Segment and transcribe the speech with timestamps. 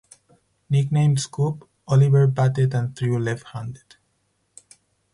[0.71, 3.97] Nicknamed "Scoop", Oliver batted and threw left-handed.